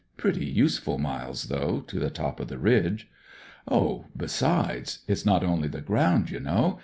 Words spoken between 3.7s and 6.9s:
Oh, besides; it's not only the ground, you know.